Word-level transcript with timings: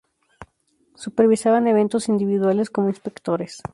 Supervisaban 0.95 1.67
eventos 1.67 2.09
individuales 2.09 2.71
como 2.71 2.89
inspectores. 2.89 3.61